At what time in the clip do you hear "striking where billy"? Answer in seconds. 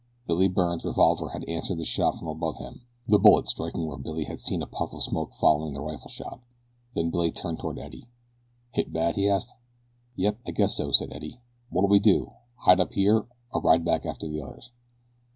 3.47-4.23